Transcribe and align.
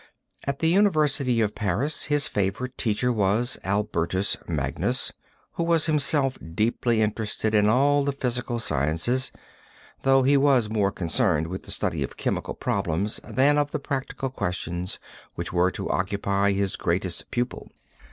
At 0.45 0.57
the 0.57 0.67
University 0.67 1.41
of 1.41 1.53
Paris 1.53 2.05
his 2.05 2.25
favorite 2.25 2.75
teacher 2.75 3.13
was 3.13 3.59
Albertus 3.63 4.35
Magnus, 4.47 5.13
who 5.51 5.63
was 5.63 5.85
himself 5.85 6.39
deeply 6.55 7.03
interested 7.03 7.53
in 7.53 7.69
all 7.69 8.03
the 8.03 8.11
physical 8.11 8.57
sciences, 8.57 9.31
though 10.01 10.23
he 10.23 10.37
was 10.37 10.71
more 10.71 10.91
concerned 10.91 11.45
with 11.45 11.65
the 11.65 11.71
study 11.71 12.01
of 12.01 12.17
chemical 12.17 12.55
problems 12.55 13.19
than 13.23 13.59
of 13.59 13.69
the 13.69 13.79
practical 13.79 14.31
questions 14.31 14.97
which 15.35 15.53
were 15.53 15.69
to 15.69 15.87
occupy 15.91 16.51
his 16.51 16.77
greatest 16.77 17.29
pupil. 17.29 17.69